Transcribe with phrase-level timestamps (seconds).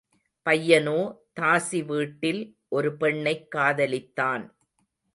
[0.45, 1.15] பையனோ
[1.39, 2.41] தாசி வீட்டில்
[2.69, 4.45] ஒரு பெண்ணைக் காதலித்தான்.